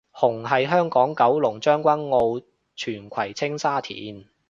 [0.11, 2.09] 紅係香港九龍將軍
[2.39, 2.43] 澳
[2.75, 4.25] 荃葵青沙田